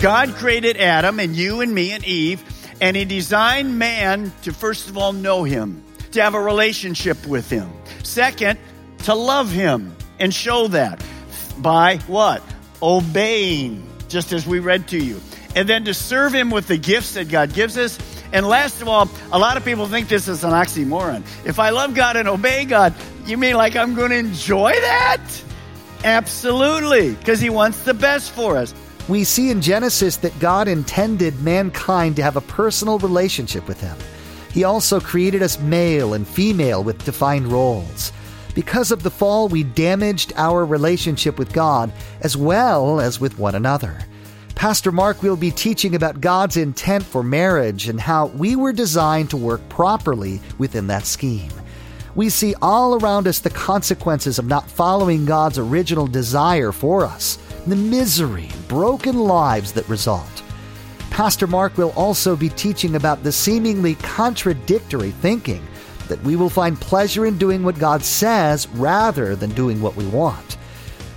[0.00, 2.40] God created Adam and you and me and Eve,
[2.80, 7.50] and He designed man to first of all know Him, to have a relationship with
[7.50, 7.68] Him.
[8.04, 8.60] Second,
[9.04, 11.02] to love Him and show that
[11.58, 12.42] by what?
[12.80, 15.20] Obeying, just as we read to you.
[15.56, 17.98] And then to serve Him with the gifts that God gives us.
[18.32, 21.22] And last of all, a lot of people think this is an oxymoron.
[21.44, 22.94] If I love God and obey God,
[23.26, 25.24] you mean like I'm going to enjoy that?
[26.04, 28.72] Absolutely, because He wants the best for us.
[29.08, 33.96] We see in Genesis that God intended mankind to have a personal relationship with Him.
[34.52, 38.12] He also created us male and female with defined roles.
[38.54, 43.54] Because of the fall, we damaged our relationship with God as well as with one
[43.54, 43.98] another.
[44.54, 49.30] Pastor Mark will be teaching about God's intent for marriage and how we were designed
[49.30, 51.52] to work properly within that scheme.
[52.16, 57.38] We see all around us the consequences of not following God's original desire for us,
[57.68, 60.42] the misery, broken lives that result.
[61.10, 65.66] Pastor Mark will also be teaching about the seemingly contradictory thinking
[66.08, 70.06] that we will find pleasure in doing what God says rather than doing what we
[70.06, 70.56] want.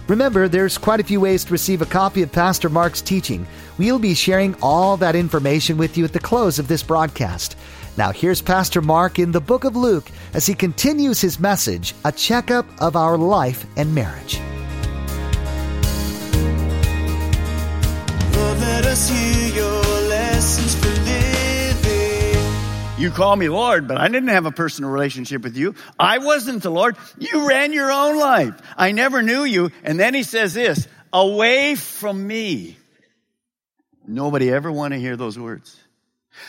[0.07, 3.47] Remember, there's quite a few ways to receive a copy of Pastor Mark's teaching.
[3.77, 7.55] We'll be sharing all that information with you at the close of this broadcast.
[7.97, 12.11] Now, here's Pastor Mark in the book of Luke as he continues his message A
[12.11, 14.39] Checkup of Our Life and Marriage.
[23.01, 25.73] You call me Lord, but I didn't have a personal relationship with you.
[25.99, 26.95] I wasn't the Lord.
[27.17, 28.53] You ran your own life.
[28.77, 29.71] I never knew you.
[29.83, 32.77] And then he says this, away from me.
[34.05, 35.75] Nobody ever want to hear those words.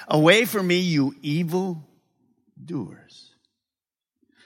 [0.06, 1.82] Away from me, you evil
[2.62, 3.30] doers.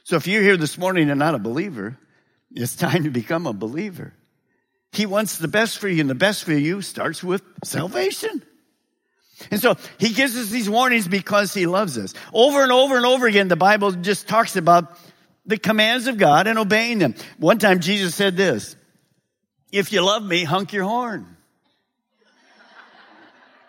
[0.05, 1.99] So if you're here this morning and not a believer,
[2.55, 4.15] it's time to become a believer.
[4.97, 8.43] He wants the best for you, and the best for you starts with salvation.
[9.51, 12.15] And so he gives us these warnings because he loves us.
[12.33, 14.99] Over and over and over again, the Bible just talks about
[15.45, 17.15] the commands of God and obeying them.
[17.37, 18.75] One time Jesus said this,
[19.71, 21.37] if you love me, hunk your horn.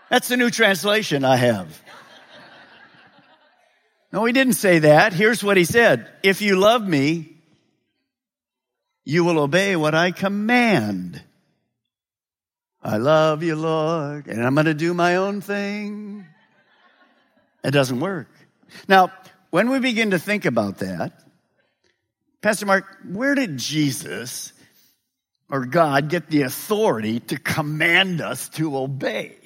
[0.10, 1.82] That's the new translation I have.
[4.14, 5.12] No, he didn't say that.
[5.12, 6.10] Here's what he said.
[6.24, 7.37] If you love me,
[9.08, 11.24] you will obey what I command.
[12.84, 16.26] I love you, Lord, and I'm going to do my own thing.
[17.64, 18.28] It doesn't work.
[18.90, 19.14] Now,
[19.50, 21.14] when we begin to think about that,
[22.42, 24.52] Pastor Mark, where did Jesus
[25.50, 29.38] or God get the authority to command us to obey?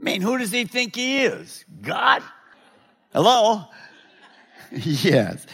[0.00, 1.66] I mean, who does he think he is?
[1.82, 2.22] God?
[3.12, 3.64] Hello?
[4.72, 5.46] yes.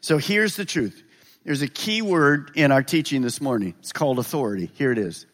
[0.00, 1.04] So here's the truth.
[1.44, 3.74] There's a key word in our teaching this morning.
[3.78, 4.70] It's called authority.
[4.74, 5.26] Here it is.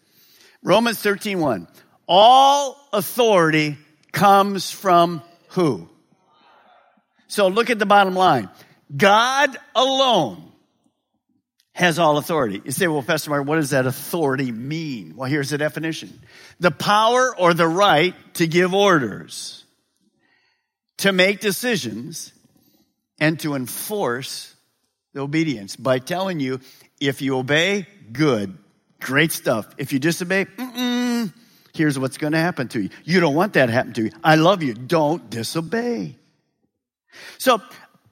[0.63, 1.69] Romans 13, 1.
[2.07, 3.77] All authority
[4.13, 5.89] comes from who?
[7.27, 8.49] So look at the bottom line.
[8.97, 10.53] God alone
[11.73, 12.63] has all authority.
[12.65, 15.15] You say, well, Pastor Mark, what does that authority mean?
[15.15, 16.19] Well, here's the definition.
[16.59, 19.65] The power or the right to give orders,
[20.99, 22.33] to make decisions,
[23.21, 24.56] and to enforce
[25.17, 26.61] the obedience by telling you,
[27.01, 28.57] if you obey, good,
[29.01, 29.67] great stuff.
[29.79, 30.47] If you disobey,
[31.75, 32.91] here's what's going to happen to you.
[33.05, 34.11] You don't want that to happen to you.
[34.23, 34.75] I love you.
[34.75, 36.17] Don't disobey.
[37.39, 37.63] So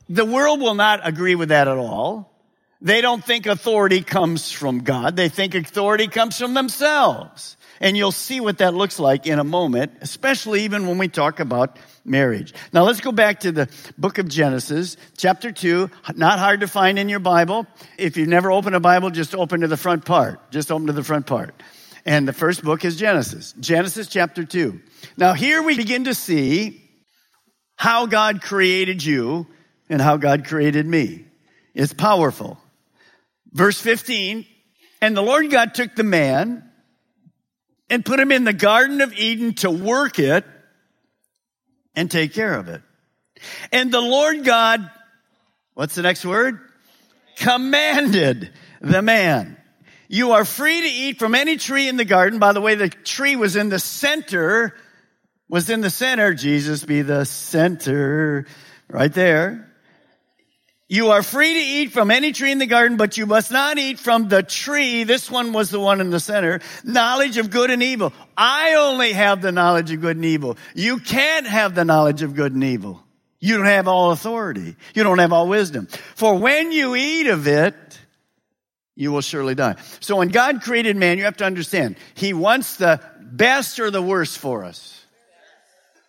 [0.08, 2.32] the world will not agree with that at all.
[2.80, 5.14] They don't think authority comes from God.
[5.14, 7.58] They think authority comes from themselves.
[7.84, 11.38] And you'll see what that looks like in a moment, especially even when we talk
[11.38, 12.54] about marriage.
[12.72, 15.90] Now let's go back to the book of Genesis, chapter 2.
[16.14, 17.66] Not hard to find in your Bible.
[17.98, 20.50] If you've never opened a Bible, just open to the front part.
[20.50, 21.62] Just open to the front part.
[22.06, 23.52] And the first book is Genesis.
[23.60, 24.80] Genesis chapter 2.
[25.18, 26.80] Now here we begin to see
[27.76, 29.46] how God created you
[29.90, 31.26] and how God created me.
[31.74, 32.58] It's powerful.
[33.52, 34.46] Verse 15,
[35.02, 36.70] and the Lord God took the man
[37.90, 40.44] and put him in the Garden of Eden to work it
[41.94, 42.82] and take care of it.
[43.72, 44.90] And the Lord God,
[45.74, 46.60] what's the next word?
[47.36, 49.56] Commanded the man.
[50.08, 52.38] You are free to eat from any tree in the garden.
[52.38, 54.74] By the way, the tree was in the center,
[55.48, 56.34] was in the center.
[56.34, 58.46] Jesus be the center
[58.88, 59.73] right there.
[60.88, 63.78] You are free to eat from any tree in the garden, but you must not
[63.78, 65.04] eat from the tree.
[65.04, 66.60] This one was the one in the center.
[66.84, 68.12] Knowledge of good and evil.
[68.36, 70.58] I only have the knowledge of good and evil.
[70.74, 73.02] You can't have the knowledge of good and evil.
[73.40, 74.76] You don't have all authority.
[74.94, 75.86] You don't have all wisdom.
[76.16, 77.74] For when you eat of it,
[78.94, 79.76] you will surely die.
[80.00, 84.02] So when God created man, you have to understand, He wants the best or the
[84.02, 85.03] worst for us.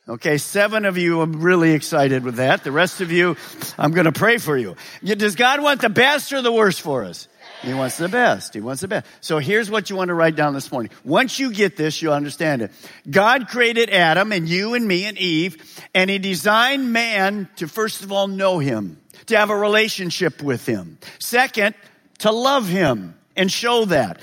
[0.08, 2.64] Okay, seven of you are really excited with that.
[2.64, 3.38] The rest of you,
[3.76, 4.76] I'm going to pray for you.
[5.04, 7.28] Does God want the best or the worst for us?
[7.64, 8.54] He wants the best.
[8.54, 9.08] He wants the best.
[9.22, 10.92] So here's what you want to write down this morning.
[11.04, 12.72] Once you get this, you'll understand it.
[13.10, 18.04] God created Adam and you and me and Eve, and he designed man to first
[18.04, 21.00] of all know him, to have a relationship with him.
[21.18, 21.74] Second,
[22.20, 24.20] to love him and show that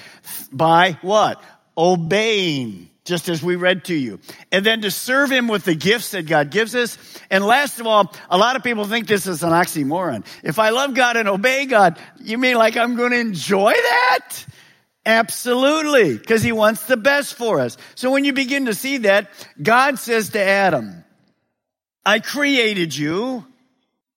[0.53, 1.43] by what?
[1.77, 4.21] Obeying just as we read to you.
[4.51, 6.97] And then to serve him with the gifts that God gives us.
[7.31, 10.25] And last of all, a lot of people think this is an oxymoron.
[10.43, 14.47] If I love God and obey God, you mean like I'm going to enjoy that?
[15.05, 17.77] Absolutely, because he wants the best for us.
[17.97, 21.05] So when you begin to see that, God says to Adam,
[22.07, 23.45] I created you.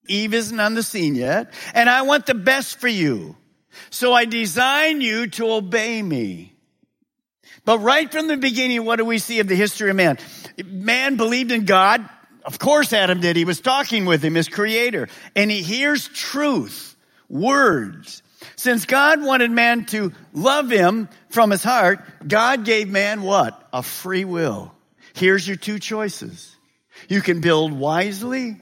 [0.08, 3.36] Eve isn't on the scene yet, and I want the best for you.
[3.90, 6.55] So I design you to obey me.
[7.66, 10.18] But right from the beginning, what do we see of the history of man?
[10.64, 12.08] Man believed in God.
[12.46, 13.36] Of course, Adam did.
[13.36, 16.96] He was talking with him, his creator, and he hears truth,
[17.28, 18.22] words.
[18.56, 23.68] Since God wanted man to love him from his heart, God gave man what?
[23.74, 24.72] A free will.
[25.16, 26.56] Here's your two choices.
[27.10, 28.58] You can build wisely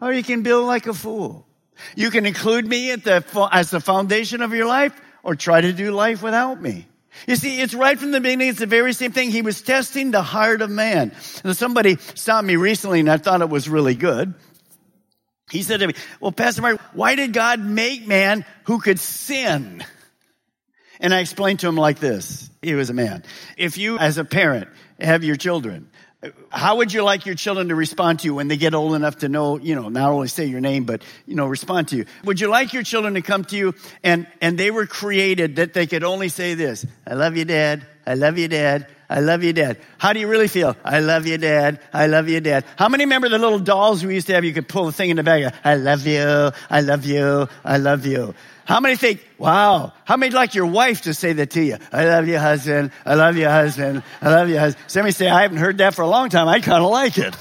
[0.00, 1.46] or you can build like a fool.
[1.96, 5.90] You can include me the, as the foundation of your life or try to do
[5.90, 6.86] life without me.
[7.26, 8.48] You see, it's right from the beginning.
[8.48, 9.30] It's the very same thing.
[9.30, 11.12] He was testing the heart of man.
[11.42, 14.34] And somebody stopped me recently and I thought it was really good.
[15.50, 19.84] He said to me, well, Pastor Mark, why did God make man who could sin?
[21.00, 22.50] And I explained to him like this.
[22.62, 23.24] He was a man.
[23.56, 24.68] If you, as a parent,
[24.98, 25.90] have your children,
[26.50, 29.18] how would you like your children to respond to you when they get old enough
[29.18, 32.06] to know, you know, not only say your name, but, you know, respond to you?
[32.24, 35.74] Would you like your children to come to you and, and they were created that
[35.74, 37.86] they could only say this, I love you, dad.
[38.06, 38.86] I love you, dad.
[39.08, 39.78] I love you, dad.
[39.98, 40.76] How do you really feel?
[40.84, 41.80] I love you, dad.
[41.92, 42.64] I love you, dad.
[42.76, 44.44] How many remember the little dolls we used to have?
[44.44, 45.52] You could pull the thing in the bag.
[45.62, 46.50] I love you.
[46.70, 47.48] I love you.
[47.64, 48.34] I love you.
[48.64, 51.76] How many think, wow, how many like your wife to say that to you?
[51.92, 52.92] I love you, husband.
[53.04, 54.02] I love you, husband.
[54.22, 54.90] I love you, husband.
[54.90, 56.48] Somebody say, I haven't heard that for a long time.
[56.48, 57.36] I kind of like it.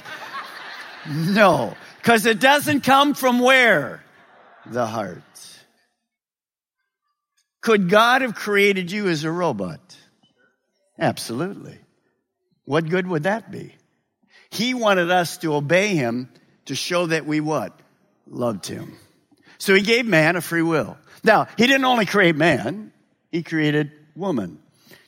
[1.09, 4.03] no, because it doesn't come from where?
[4.65, 5.21] The heart.
[7.61, 9.79] Could God have created you as a robot?
[10.99, 11.77] Absolutely.
[12.65, 13.73] What good would that be?
[14.49, 16.29] He wanted us to obey him
[16.65, 17.77] to show that we what?
[18.27, 18.95] Loved him.
[19.57, 20.97] So he gave man a free will.
[21.23, 22.91] Now, he didn't only create man,
[23.31, 24.59] he created woman.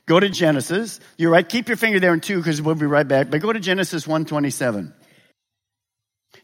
[0.06, 1.00] Go to Genesis.
[1.18, 1.48] You're right.
[1.48, 3.32] Keep your finger there in two because we'll be right back.
[3.32, 4.94] But go to Genesis 127.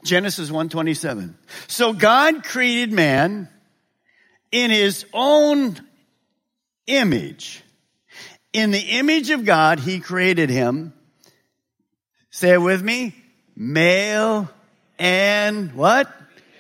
[0.04, 1.38] Genesis 127.
[1.68, 3.50] So God created man
[4.52, 5.80] in his own
[6.88, 7.62] image.
[8.54, 10.94] In the image of God, he created him.
[12.30, 13.16] Say it with me.
[13.56, 14.50] Male
[14.98, 16.12] and what?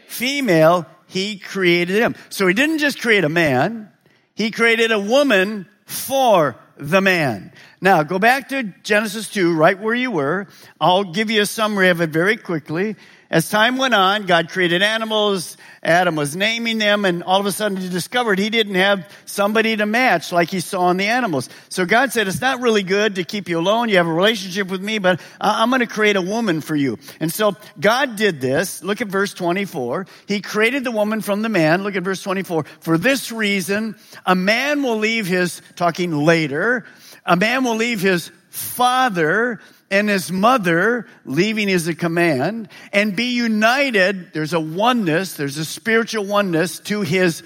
[0.08, 2.16] Female he created him.
[2.30, 3.92] So he didn't just create a man,
[4.34, 7.52] he created a woman for the man.
[7.82, 10.48] Now go back to Genesis 2, right where you were.
[10.80, 12.96] I'll give you a summary of it very quickly.
[13.32, 15.56] As time went on, God created animals.
[15.82, 19.78] Adam was naming them and all of a sudden he discovered he didn't have somebody
[19.78, 21.50] to match like he saw in the animals.
[21.70, 23.88] So God said, it's not really good to keep you alone.
[23.88, 27.00] You have a relationship with me, but I'm going to create a woman for you.
[27.22, 28.84] And so God did this.
[28.84, 30.08] Look at verse 24.
[30.28, 31.84] He created the woman from the man.
[31.84, 32.66] Look at verse 24.
[32.82, 33.96] For this reason,
[34.26, 36.86] a man will leave his, talking later,
[37.26, 43.36] a man will leave his father and his mother, leaving is a command, and be
[43.36, 44.34] united.
[44.34, 47.44] There's a oneness, there's a spiritual oneness to his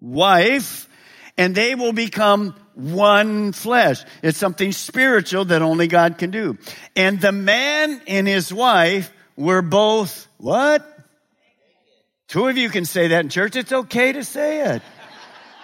[0.00, 0.88] wife,
[1.36, 4.04] and they will become one flesh.
[4.22, 6.56] It's something spiritual that only God can do.
[6.94, 10.86] And the man and his wife were both what?
[12.28, 13.56] Two of you can say that in church.
[13.56, 14.82] It's okay to say it.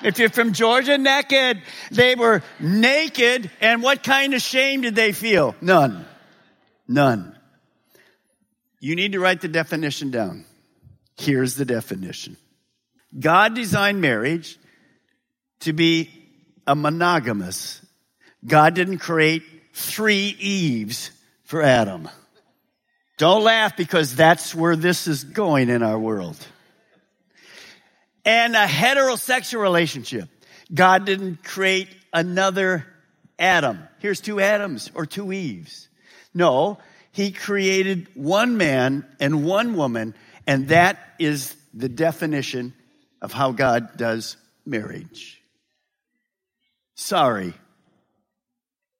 [0.05, 1.63] If you're from Georgia, naked.
[1.91, 5.55] They were naked, and what kind of shame did they feel?
[5.61, 6.05] None.
[6.89, 7.39] None.
[8.81, 10.45] You need to write the definition down.
[11.17, 12.37] Here's the definition
[13.19, 14.59] God designed marriage
[15.61, 16.11] to be
[16.67, 17.85] a monogamous.
[18.45, 19.43] God didn't create
[19.73, 21.11] three Eves
[21.45, 22.09] for Adam.
[23.19, 26.37] Don't laugh because that's where this is going in our world.
[28.25, 30.29] And a heterosexual relationship.
[30.73, 32.87] God didn't create another
[33.38, 33.81] Adam.
[33.99, 35.88] Here's two Adams or two Eves.
[36.33, 36.79] No,
[37.11, 40.14] he created one man and one woman,
[40.47, 42.75] and that is the definition
[43.21, 45.43] of how God does marriage.
[46.95, 47.55] Sorry.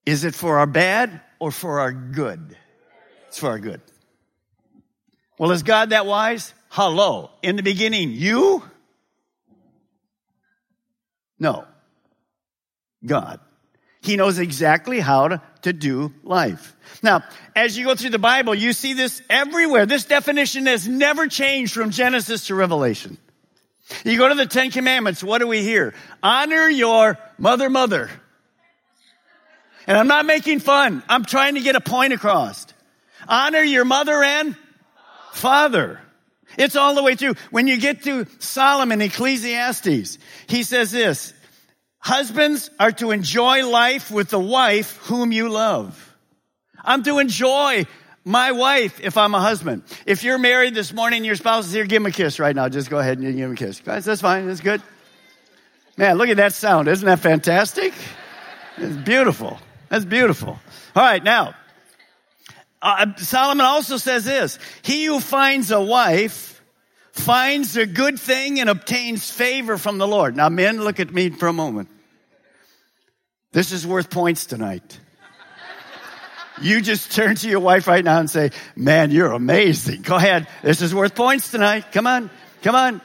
[0.05, 2.57] Is it for our bad or for our good?
[3.29, 3.81] It's for our good.
[5.39, 6.53] Well, is God that wise?
[6.69, 7.31] Hello.
[7.43, 8.63] In the beginning, you?
[11.43, 11.65] No.
[13.05, 13.41] God.
[14.01, 16.77] He knows exactly how to, to do life.
[17.03, 17.25] Now,
[17.57, 19.85] as you go through the Bible, you see this everywhere.
[19.85, 23.19] This definition has never changed from Genesis to Revelation.
[24.05, 25.95] You go to the Ten Commandments, what do we hear?
[26.23, 28.09] Honor your mother, mother.
[29.89, 31.03] And I'm not making fun.
[31.09, 32.69] I'm trying to get a point across.
[33.27, 34.57] Honor your mother and
[35.33, 36.01] father.
[36.59, 37.35] It's all the way through.
[37.51, 41.33] When you get to Solomon, Ecclesiastes, he says this,
[41.99, 46.17] Husbands are to enjoy life with the wife whom you love.
[46.85, 47.87] I'm to enjoy
[48.25, 49.83] my wife if I'm a husband.
[50.05, 52.69] If you're married this morning, your spouse is here, give him a kiss right now.
[52.69, 53.81] Just go ahead and give him a kiss.
[53.81, 54.47] Guys, that's fine.
[54.47, 54.83] That's good.
[55.97, 56.89] Man, look at that sound.
[56.89, 57.93] Isn't that fantastic?
[58.79, 59.59] It's beautiful.
[59.89, 60.59] That's beautiful.
[60.97, 61.55] All right, now,
[62.83, 66.61] uh, Solomon also says this He who finds a wife
[67.13, 70.37] finds a good thing and obtains favor from the Lord.
[70.37, 71.89] Now, men, look at me for a moment.
[73.53, 74.99] This is worth points tonight.
[76.61, 80.03] You just turn to your wife right now and say, Man, you're amazing.
[80.03, 80.49] Go ahead.
[80.63, 81.93] This is worth points tonight.
[81.93, 82.31] Come on.
[82.63, 83.01] Come on.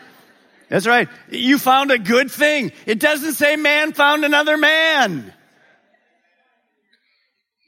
[0.69, 1.07] That's right.
[1.29, 2.71] You found a good thing.
[2.85, 5.33] It doesn't say man found another man.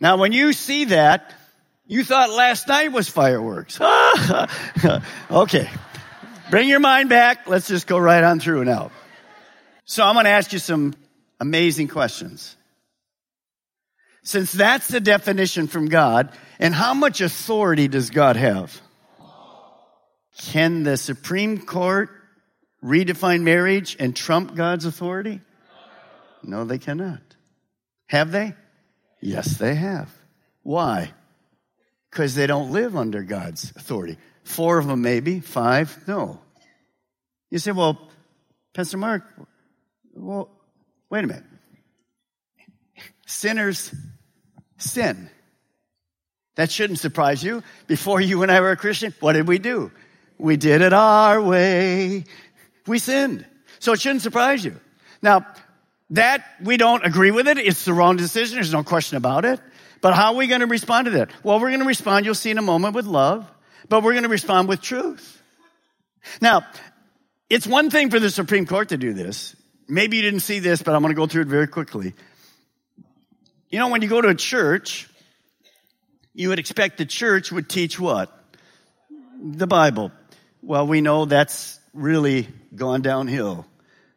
[0.02, 1.34] Now, when you see that,
[1.90, 3.82] you thought last night was fireworks.
[5.32, 5.70] okay.
[6.52, 7.48] Bring your mind back.
[7.48, 8.92] Let's just go right on through now.
[9.86, 10.94] So I'm going to ask you some
[11.40, 12.56] amazing questions.
[14.22, 18.80] Since that's the definition from God, and how much authority does God have?
[20.38, 22.12] Can the Supreme Court
[22.84, 25.42] redefine marriage and trump God's authority?
[26.44, 27.22] No, they cannot.
[28.06, 28.54] Have they?
[29.22, 30.14] Yes, they have.
[30.62, 31.14] Why?
[32.10, 34.18] Because they don't live under God's authority.
[34.44, 35.40] Four of them, maybe.
[35.40, 36.08] Five?
[36.08, 36.40] No.
[37.52, 38.10] You say, well,
[38.74, 39.24] Pastor Mark,
[40.14, 40.50] well,
[41.10, 41.44] wait a minute.
[43.26, 43.94] Sinners
[44.78, 45.30] sin.
[46.56, 47.64] That shouldn't surprise you.
[47.88, 49.92] Before you and I were a Christian, what did we do?
[50.38, 52.26] We did it our way.
[52.88, 53.46] We sinned.
[53.80, 54.80] So it shouldn't surprise you.
[55.22, 55.46] Now,
[56.12, 57.58] that we don't agree with it.
[57.58, 58.56] It's the wrong decision.
[58.56, 59.60] There's no question about it.
[60.02, 61.32] But how are we going to respond to that?
[61.44, 63.50] Well, we're going to respond, you'll see in a moment, with love
[63.90, 65.42] but we're going to respond with truth.
[66.40, 66.66] Now,
[67.50, 69.56] it's one thing for the Supreme Court to do this.
[69.88, 72.14] Maybe you didn't see this, but I'm going to go through it very quickly.
[73.70, 75.10] You know, when you go to a church,
[76.34, 78.32] you would expect the church would teach what?
[79.42, 80.12] The Bible.
[80.62, 83.66] Well, we know that's really gone downhill.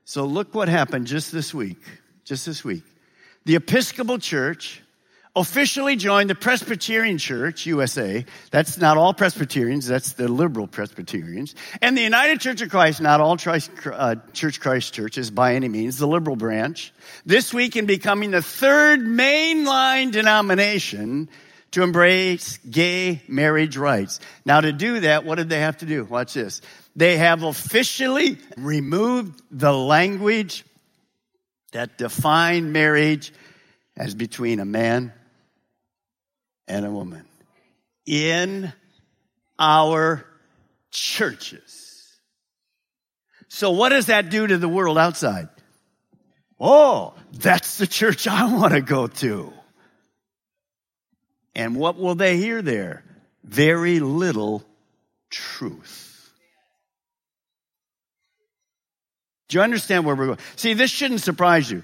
[0.04, 1.78] So look what happened just this week.
[2.24, 2.82] Just this week.
[3.44, 4.82] The Episcopal Church
[5.34, 8.24] officially joined the Presbyterian Church, USA.
[8.50, 11.54] That's not all Presbyterians, that's the liberal Presbyterians.
[11.80, 13.38] And the United Church of Christ, not all
[13.92, 16.92] uh, Church Christ churches by any means, the liberal branch.
[17.24, 21.30] This week in becoming the third mainline denomination
[21.70, 24.20] to embrace gay marriage rights.
[24.44, 26.04] Now to do that, what did they have to do?
[26.04, 26.60] Watch this.
[26.94, 30.66] They have officially removed the language
[31.72, 33.32] that defined marriage
[33.96, 35.14] as between a man
[36.68, 37.24] and a woman
[38.06, 38.72] in
[39.58, 40.24] our
[40.90, 42.18] churches.
[43.48, 45.48] So what does that do to the world outside?
[46.58, 49.52] Oh, that's the church I want to go to.
[51.54, 53.04] And what will they hear there?
[53.44, 54.64] Very little
[55.30, 56.30] truth.
[59.48, 60.38] Do you understand where we're going?
[60.56, 61.82] See, this shouldn't surprise you.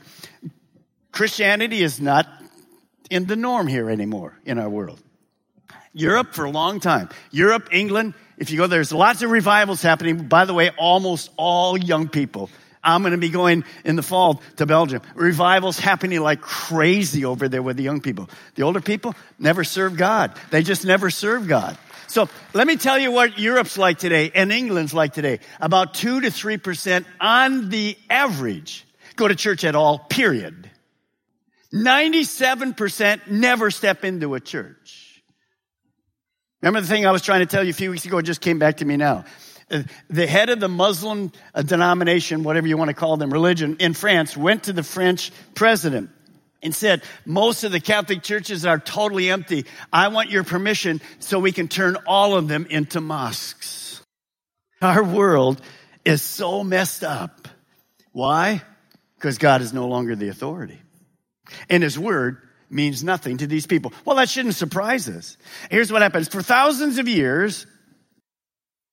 [1.13, 2.27] Christianity is not
[3.11, 5.00] in the norm here anymore in our world.
[5.93, 7.09] Europe for a long time.
[7.31, 10.29] Europe, England, if you go, there's lots of revivals happening.
[10.29, 12.50] By the way, almost all young people.
[12.83, 15.03] I'm going to be going in the fall to Belgium.
[15.15, 18.31] Revival's happening like crazy over there with the young people.
[18.55, 20.38] The older people never serve God.
[20.50, 21.77] They just never serve God.
[22.07, 25.41] So let me tell you what Europe's like today and England's like today.
[25.61, 28.87] About two to three percent on the average
[29.17, 30.71] go to church at all, period.
[31.73, 35.23] 97% never step into a church.
[36.63, 38.19] Remember the thing I was trying to tell you a few weeks ago?
[38.19, 39.25] It just came back to me now.
[39.71, 43.77] Uh, the head of the Muslim uh, denomination, whatever you want to call them, religion
[43.81, 46.11] in France, went to the French president
[46.63, 49.67] and said, most of the Catholic churches are totally empty.
[49.93, 54.03] I want your permission so we can turn all of them into mosques.
[54.81, 55.61] Our world
[56.05, 57.47] is so messed up.
[58.13, 58.63] Why?
[59.17, 60.81] Because God is no longer the authority.
[61.69, 62.38] And his word
[62.71, 63.93] means nothing to these people.
[64.05, 65.37] Well, that shouldn't surprise us.
[65.71, 66.28] Here's what happens.
[66.28, 67.67] For thousands of years,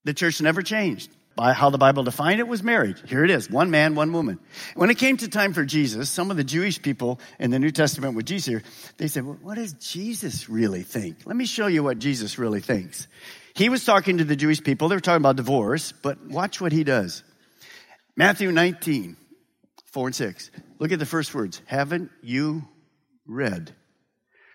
[0.04, 1.12] the church never changed.
[1.36, 3.02] By how the Bible defined it was marriage.
[3.10, 3.50] Here it is.
[3.50, 4.40] One man, one woman.
[4.74, 7.72] When it came to time for Jesus, some of the Jewish people in the New
[7.72, 8.64] Testament with Jesus here,
[8.96, 11.18] they said, well, what does Jesus really think?
[11.26, 13.10] Let me show you what Jesus really thinks.
[13.54, 14.88] He was talking to the Jewish people.
[14.88, 17.22] They were talking about divorce, but watch what he does.
[18.16, 19.18] Matthew 19,
[19.88, 20.52] 4 and 6.
[20.80, 21.62] Look at the first words.
[21.66, 22.68] Haven't you
[23.26, 23.74] read?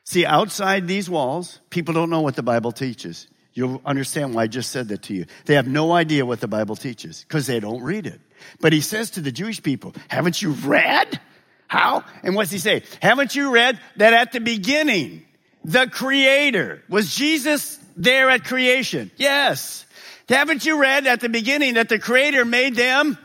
[0.04, 3.26] See, outside these walls, people don't know what the Bible teaches.
[3.52, 5.26] You'll understand why I just said that to you.
[5.44, 8.20] They have no idea what the Bible teaches because they don't read it.
[8.60, 11.20] But he says to the Jewish people, haven't you read?
[11.66, 12.04] How?
[12.22, 12.82] And what's he say?
[13.00, 15.24] Haven't you read that at the beginning,
[15.64, 19.10] the creator, was Jesus there at creation?
[19.16, 19.84] Yes.
[20.28, 23.18] Haven't you read at the beginning that the creator made them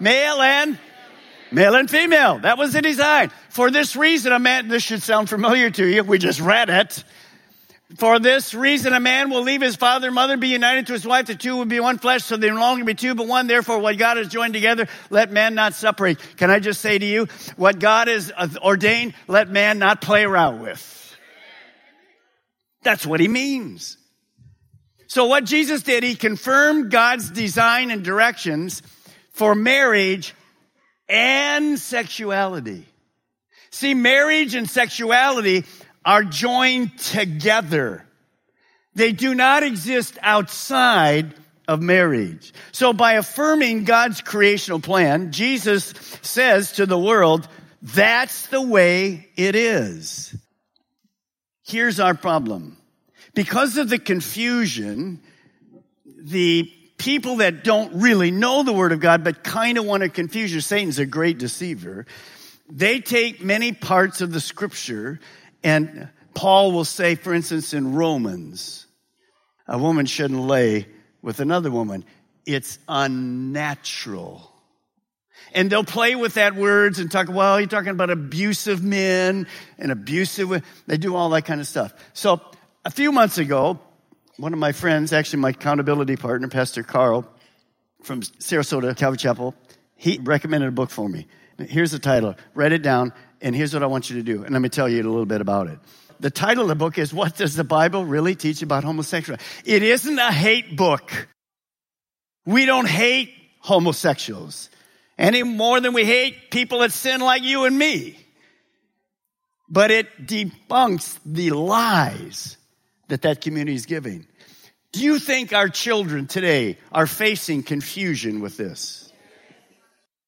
[0.00, 0.78] male and
[1.50, 2.38] male and female?
[2.38, 3.30] That was the design.
[3.48, 6.04] For this reason, a man, this should sound familiar to you.
[6.04, 7.04] We just read it.
[7.96, 11.04] For this reason, a man will leave his father and mother, be united to his
[11.04, 11.26] wife.
[11.26, 13.48] The two will be one flesh, so they no longer be two but one.
[13.48, 16.20] Therefore, what God has joined together, let man not separate.
[16.36, 17.26] Can I just say to you,
[17.56, 21.16] what God has ordained, let man not play around with.
[22.82, 23.96] That's what he means.
[25.08, 28.82] So what Jesus did, he confirmed God's design and directions
[29.32, 30.34] for marriage
[31.10, 32.86] and sexuality.
[33.70, 35.64] See, marriage and sexuality
[36.04, 38.06] are joined together.
[38.94, 41.34] They do not exist outside
[41.68, 42.52] of marriage.
[42.72, 47.48] So by affirming God's creational plan, Jesus says to the world,
[47.82, 50.34] that's the way it is.
[51.64, 52.76] Here's our problem.
[53.34, 55.20] Because of the confusion,
[56.04, 56.70] the
[57.00, 60.52] people that don't really know the Word of God, but kind of want to confuse
[60.52, 62.04] you, Satan's a great deceiver.
[62.68, 65.18] They take many parts of the scripture
[65.64, 68.86] and Paul will say, for instance, in Romans,
[69.66, 70.86] a woman shouldn't lay
[71.22, 72.04] with another woman.
[72.44, 74.52] It's unnatural.
[75.52, 79.46] And they'll play with that words and talk, well, you're talking about abusive men
[79.78, 81.92] and abusive, they do all that kind of stuff.
[82.12, 82.40] So
[82.84, 83.80] a few months ago,
[84.40, 87.28] one of my friends, actually my accountability partner, Pastor Carl
[88.02, 89.54] from Sarasota Calvary Chapel,
[89.96, 91.26] he recommended a book for me.
[91.58, 92.34] Here's the title.
[92.54, 94.42] Write it down and here's what I want you to do.
[94.42, 95.78] And let me tell you a little bit about it.
[96.20, 99.44] The title of the book is What Does the Bible Really Teach About Homosexuality?
[99.66, 101.28] It isn't a hate book.
[102.46, 104.70] We don't hate homosexuals
[105.18, 108.18] any more than we hate people that sin like you and me.
[109.68, 112.56] But it debunks the lies
[113.08, 114.26] that that community is giving.
[114.92, 119.12] Do you think our children today are facing confusion with this?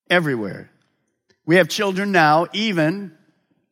[0.09, 0.71] Everywhere.
[1.47, 3.17] We have children now, even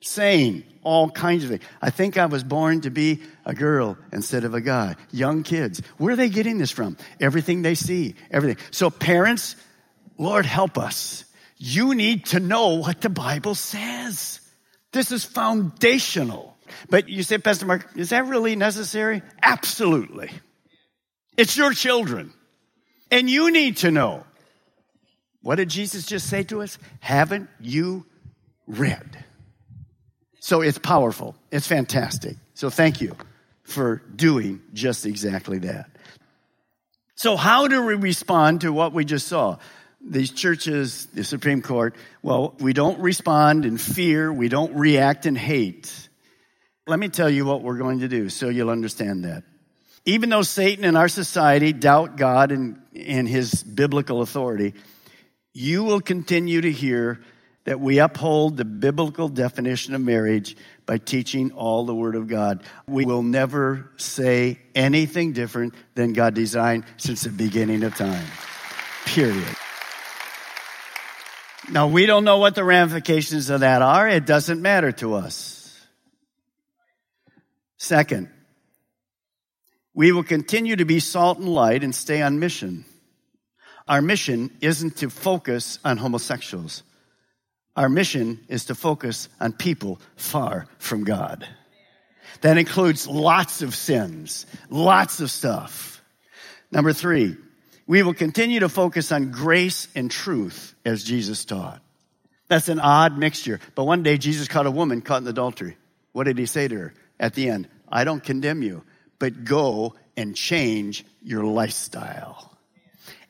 [0.01, 1.63] saying all kinds of things.
[1.81, 4.97] I think I was born to be a girl instead of a guy.
[5.13, 5.81] Young kids.
[5.99, 6.97] Where are they getting this from?
[7.21, 8.57] Everything they see, everything.
[8.71, 9.57] So parents,
[10.19, 11.25] Lord help us.
[11.57, 14.41] You need to know what the Bible says.
[14.93, 16.57] This is foundational.
[16.89, 19.23] But you say, Pastor Mark, is that really necessary?
[19.43, 20.31] Absolutely.
[21.37, 22.33] It's your children.
[23.11, 24.25] And you need to know.
[25.43, 26.79] What did Jesus just say to us?
[27.01, 28.07] Haven't you
[28.67, 29.25] read?
[30.41, 31.35] So it's powerful.
[31.51, 32.37] It's fantastic.
[32.55, 33.17] So thank you
[33.63, 35.91] for doing just exactly that.
[37.15, 39.59] So how do we respond to what we just saw?
[40.03, 44.33] These churches, the Supreme Court, well, we don't respond in fear.
[44.33, 46.09] We don't react in hate.
[46.87, 49.45] Let me tell you what we're going to do so you'll understand that.
[50.05, 54.75] Even though Satan and our society doubt God and, and his biblical authority,
[55.53, 57.21] you will continue to hear
[57.65, 62.63] that we uphold the biblical definition of marriage by teaching all the Word of God.
[62.89, 68.27] We will never say anything different than God designed since the beginning of time.
[69.05, 69.57] Period.
[71.71, 74.09] Now, we don't know what the ramifications of that are.
[74.09, 75.87] It doesn't matter to us.
[77.77, 78.31] Second,
[79.95, 82.85] we will continue to be salt and light and stay on mission.
[83.89, 86.83] Our mission isn't to focus on homosexuals.
[87.77, 91.47] Our mission is to focus on people far from God.
[92.43, 96.03] That includes lots of sins, lots of stuff.
[96.71, 97.37] Number three,
[97.87, 101.83] we will continue to focus on grace and truth as Jesus taught.
[102.47, 103.61] That's an odd mixture.
[103.75, 105.77] But one day Jesus caught a woman caught in adultery.
[106.13, 107.69] What did he say to her at the end?
[107.89, 108.85] I don't condemn you,
[109.21, 112.51] but go and change your lifestyle.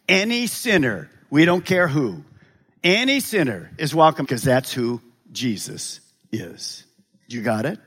[0.09, 2.25] Any sinner, we don't care who,
[2.83, 6.01] any sinner is welcome because that's who Jesus
[6.33, 6.85] is.
[7.29, 7.79] You got it?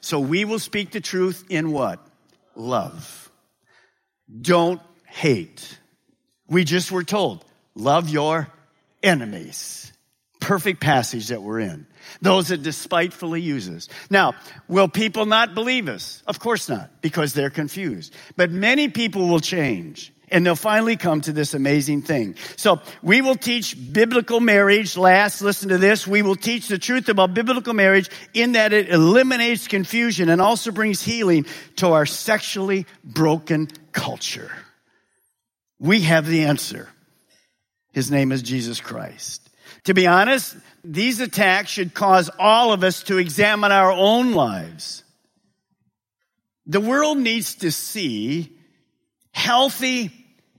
[0.00, 2.00] So we will speak the truth in what?
[2.56, 3.30] Love.
[4.40, 5.78] Don't hate.
[6.48, 8.48] We just were told, love your
[9.02, 9.92] enemies.
[10.40, 11.86] Perfect passage that we're in.
[12.20, 13.88] Those that despitefully use us.
[14.10, 14.34] Now,
[14.68, 16.22] will people not believe us?
[16.26, 18.14] Of course not, because they're confused.
[18.36, 22.36] But many people will change and they'll finally come to this amazing thing.
[22.56, 24.96] So we will teach biblical marriage.
[24.96, 26.06] Last, listen to this.
[26.06, 30.70] We will teach the truth about biblical marriage in that it eliminates confusion and also
[30.70, 34.52] brings healing to our sexually broken culture.
[35.78, 36.88] We have the answer.
[37.92, 39.49] His name is Jesus Christ.
[39.84, 45.04] To be honest, these attacks should cause all of us to examine our own lives.
[46.66, 48.56] The world needs to see
[49.32, 50.10] healthy,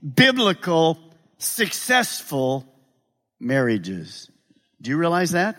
[0.02, 0.98] biblical,
[1.38, 2.66] successful
[3.40, 4.30] marriages.
[4.80, 5.56] Do you realize that?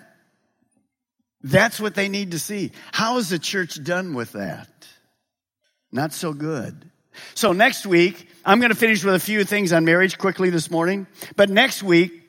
[1.42, 2.72] That's what they need to see.
[2.92, 4.70] How is the church done with that?
[5.92, 6.90] Not so good.
[7.36, 10.72] So next week, I'm going to finish with a few things on marriage quickly this
[10.72, 11.06] morning.
[11.36, 12.23] But next week,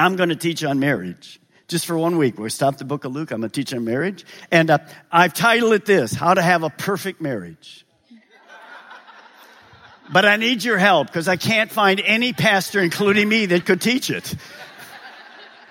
[0.00, 1.38] I'm going to teach on marriage.
[1.68, 2.38] Just for one week.
[2.38, 3.30] We stop the book of Luke.
[3.30, 4.24] I'm going to teach on marriage.
[4.50, 4.78] And uh,
[5.12, 7.84] I've titled it this, How to Have a Perfect Marriage.
[10.10, 13.82] but I need your help because I can't find any pastor, including me, that could
[13.82, 14.34] teach it.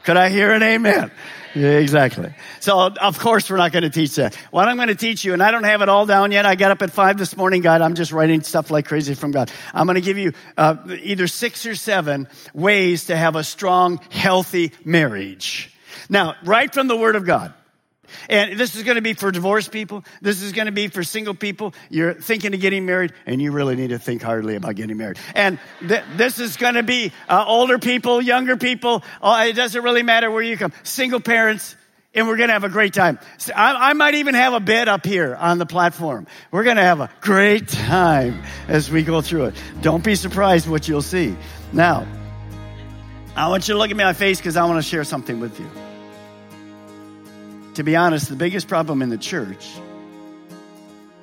[0.09, 1.11] Could I hear an amen?
[1.53, 2.33] Yeah, exactly.
[2.61, 4.33] So, of course, we're not going to teach that.
[4.49, 6.47] What I'm going to teach you, and I don't have it all down yet.
[6.47, 7.83] I got up at five this morning, God.
[7.83, 9.51] I'm just writing stuff like crazy from God.
[9.71, 13.99] I'm going to give you uh, either six or seven ways to have a strong,
[14.09, 15.77] healthy marriage.
[16.09, 17.53] Now, right from the Word of God.
[18.29, 20.03] And this is going to be for divorced people.
[20.21, 21.73] This is going to be for single people.
[21.89, 25.17] You're thinking of getting married, and you really need to think hardly about getting married.
[25.35, 29.03] And th- this is going to be uh, older people, younger people.
[29.21, 30.73] Uh, it doesn't really matter where you come.
[30.83, 31.75] Single parents,
[32.13, 33.19] and we're going to have a great time.
[33.55, 36.27] I, I, might even have a bed up here on the platform.
[36.51, 39.55] We're going to have a great time as we go through it.
[39.81, 41.35] Don't be surprised what you'll see.
[41.71, 42.07] Now,
[43.35, 45.59] I want you to look at my face because I want to share something with
[45.59, 45.69] you
[47.75, 49.69] to be honest, the biggest problem in the church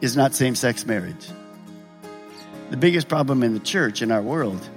[0.00, 1.26] is not same sex marriage.
[2.70, 4.68] The biggest problem in the church, in our world,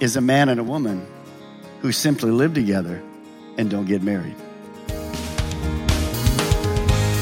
[0.00, 1.06] is a man and a woman
[1.80, 3.02] who simply live together
[3.58, 4.36] and don't get married.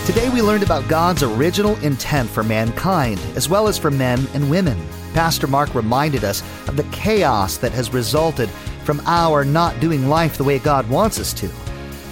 [0.07, 4.51] Today we learned about God's original intent for mankind, as well as for men and
[4.51, 4.79] women.
[5.15, 8.49] Pastor Mark reminded us of the chaos that has resulted
[8.85, 11.49] from our not doing life the way God wants us to.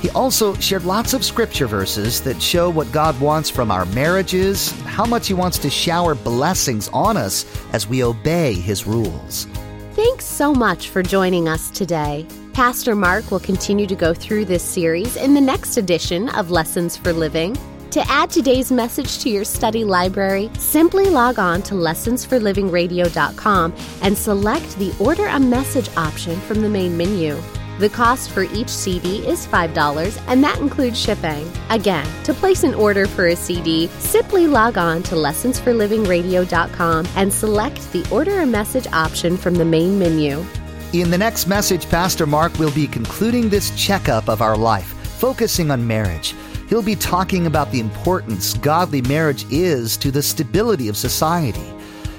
[0.00, 4.70] He also shared lots of scripture verses that show what God wants from our marriages,
[4.82, 9.46] how much He wants to shower blessings on us as we obey His rules.
[9.92, 12.26] Thanks so much for joining us today.
[12.52, 16.96] Pastor Mark will continue to go through this series in the next edition of Lessons
[16.96, 17.56] for Living.
[17.90, 24.78] To add today's message to your study library, simply log on to lessonsforlivingradio.com and select
[24.78, 27.40] the Order a Message option from the main menu.
[27.79, 31.49] The cost for each CD is $5, and that includes shipping.
[31.71, 37.93] Again, to place an order for a CD, simply log on to lessonsforlivingradio.com and select
[37.93, 40.45] the Order a Message option from the main menu.
[40.93, 44.88] In the next message, Pastor Mark will be concluding this checkup of our life,
[45.21, 46.35] focusing on marriage.
[46.69, 51.78] He'll be talking about the importance godly marriage is to the stability of society.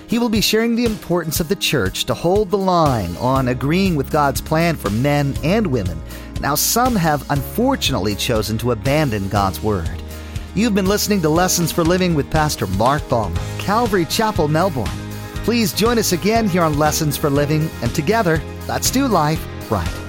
[0.09, 3.95] He will be sharing the importance of the church to hold the line on agreeing
[3.95, 6.01] with God's plan for men and women.
[6.41, 10.01] Now, some have unfortunately chosen to abandon God's Word.
[10.55, 14.89] You've been listening to Lessons for Living with Pastor Mark Balmer, Calvary Chapel, Melbourne.
[15.43, 20.08] Please join us again here on Lessons for Living, and together, let's do life right.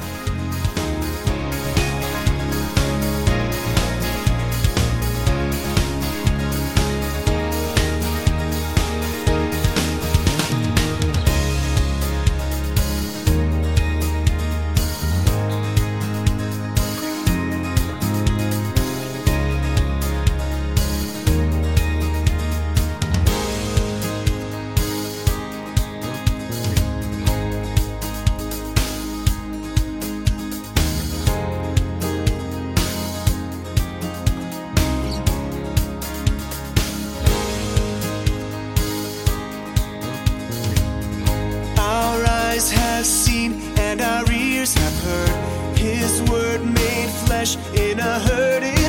[47.41, 48.80] In a hurting